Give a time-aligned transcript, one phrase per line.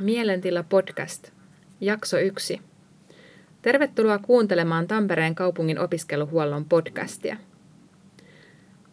[0.00, 1.30] Mielentila podcast,
[1.80, 2.60] jakso 1.
[3.62, 7.36] Tervetuloa kuuntelemaan Tampereen kaupungin opiskeluhuollon podcastia.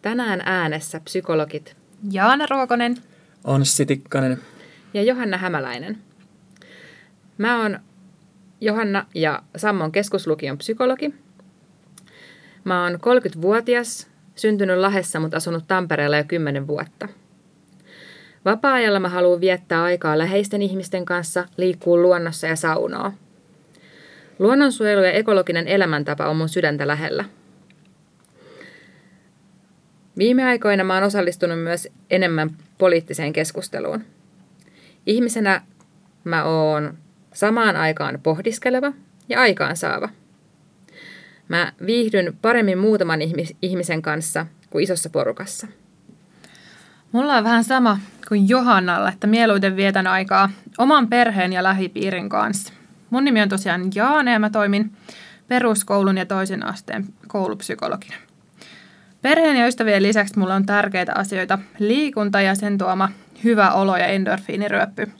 [0.02, 1.76] Tänään äänessä psykologit
[2.10, 2.96] Jaana Ruokonen,
[3.44, 4.38] Anssi Tikkanen
[4.94, 5.98] ja Johanna Hämäläinen.
[7.38, 7.78] Mä oon
[8.60, 11.14] Johanna ja Sammon keskuslukion psykologi.
[12.64, 17.08] Mä oon 30-vuotias, syntynyt Lahessa, mutta asunut Tampereella jo 10 vuotta–
[18.44, 23.12] Vapaa-ajalla mä haluan viettää aikaa läheisten ihmisten kanssa, liikkuu luonnossa ja saunoa.
[24.38, 27.24] Luonnonsuojelu ja ekologinen elämäntapa on mun sydäntä lähellä.
[30.18, 34.04] Viime aikoina mä oon osallistunut myös enemmän poliittiseen keskusteluun.
[35.06, 35.62] Ihmisenä
[36.24, 36.98] mä oon
[37.32, 38.92] samaan aikaan pohdiskeleva
[39.28, 40.08] ja aikaansaava.
[41.48, 43.20] Mä viihdyn paremmin muutaman
[43.62, 45.66] ihmisen kanssa kuin isossa porukassa.
[47.14, 47.98] Mulla on vähän sama
[48.28, 52.72] kuin Johannalla, että mieluiten vietän aikaa oman perheen ja lähipiirin kanssa.
[53.10, 54.92] Mun nimi on tosiaan Jaane ja mä toimin
[55.48, 58.14] peruskoulun ja toisen asteen koulupsykologina.
[59.22, 63.08] Perheen ja ystävien lisäksi mulla on tärkeitä asioita liikunta ja sen tuoma
[63.44, 65.10] hyvä olo ja endorfiiniryöppy.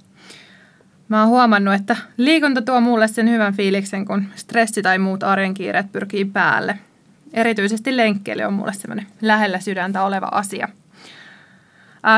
[1.08, 5.54] Mä oon huomannut, että liikunta tuo mulle sen hyvän fiiliksen, kun stressi tai muut arjen
[5.54, 6.78] kiireet pyrkii päälle.
[7.32, 10.68] Erityisesti lenkkeily on mulle semmoinen lähellä sydäntä oleva asia–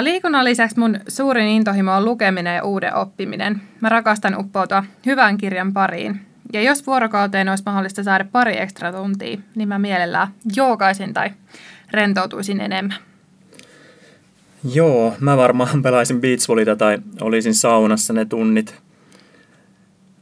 [0.01, 3.63] Liikunnan lisäksi mun suurin intohimo on lukeminen ja uuden oppiminen.
[3.81, 6.21] Mä rakastan uppoutua hyvän kirjan pariin.
[6.53, 11.31] Ja jos vuorokauteen olisi mahdollista saada pari ekstra tuntia, niin mä mielellään joogaisin tai
[11.91, 12.97] rentoutuisin enemmän.
[14.75, 18.75] Joo, mä varmaan pelaisin beachvolita tai olisin saunassa ne tunnit.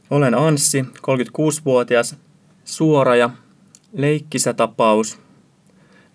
[0.09, 2.15] Olen Anssi, 36-vuotias,
[2.65, 3.29] suora ja
[3.93, 5.19] leikkisä tapaus.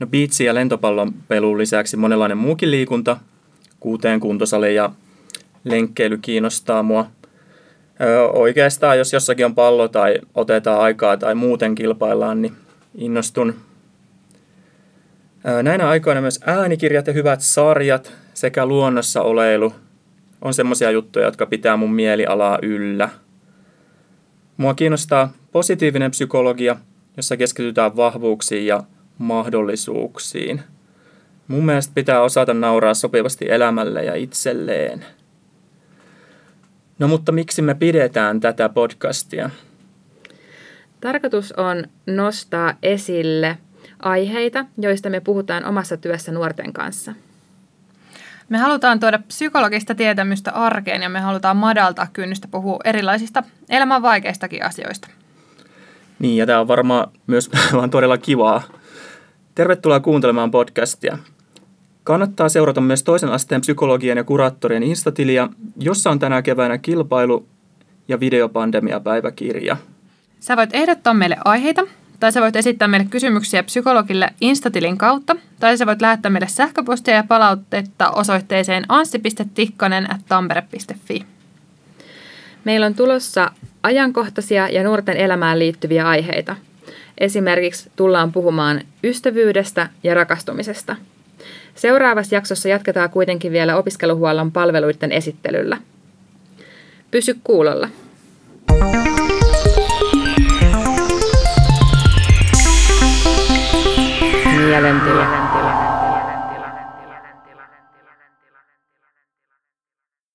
[0.00, 3.16] No beatsi ja lentopallon pelun lisäksi monenlainen muukin liikunta
[3.80, 4.90] kuuteen kuntosaliin ja
[5.64, 7.10] lenkkeily kiinnostaa mua.
[8.32, 12.52] Oikeastaan, jos jossakin on pallo tai otetaan aikaa tai muuten kilpaillaan, niin
[12.94, 13.54] innostun.
[15.62, 19.72] Näinä aikoina myös äänikirjat ja hyvät sarjat sekä luonnossa oleilu
[20.42, 23.08] on semmoisia juttuja, jotka pitää mun mielialaa yllä.
[24.56, 26.76] Mua kiinnostaa positiivinen psykologia,
[27.16, 28.82] jossa keskitytään vahvuuksiin ja
[29.18, 30.60] mahdollisuuksiin–
[31.50, 35.04] Mun mielestä pitää osata nauraa sopivasti elämälle ja itselleen.
[36.98, 39.50] No mutta miksi me pidetään tätä podcastia?
[41.00, 43.58] Tarkoitus on nostaa esille
[44.02, 47.14] aiheita, joista me puhutaan omassa työssä nuorten kanssa.
[48.48, 54.66] Me halutaan tuoda psykologista tietämystä arkeen ja me halutaan madaltaa kynnystä puhua erilaisista elämän vaikeistakin
[54.66, 55.08] asioista.
[56.18, 58.62] Niin, ja tämä on varmaan myös vaan todella kivaa.
[59.54, 61.18] Tervetuloa kuuntelemaan podcastia.
[62.10, 65.48] Kannattaa seurata myös toisen asteen psykologian ja kuraattorien instatiliä,
[65.80, 67.46] jossa on tänä keväänä kilpailu
[68.08, 69.76] ja videopandemia-päiväkirja.
[70.40, 71.82] Sä voit ehdottaa meille aiheita,
[72.20, 77.14] tai sä voit esittää meille kysymyksiä psykologille Instatilin kautta, tai sä voit lähettää meille sähköpostia
[77.14, 81.26] ja palautetta osoitteeseen anssi.tikkanen.tampere.fi.
[82.64, 83.50] Meillä on tulossa
[83.82, 86.56] ajankohtaisia ja nuorten elämään liittyviä aiheita.
[87.18, 90.96] Esimerkiksi tullaan puhumaan ystävyydestä ja rakastumisesta–
[91.74, 95.76] Seuraavassa jaksossa jatketaan kuitenkin vielä opiskeluhuollon palveluiden esittelyllä.
[97.10, 97.88] Pysy kuulolla.
[104.56, 105.89] Mielentila.